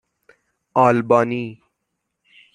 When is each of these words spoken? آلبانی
آلبانی 0.73 1.61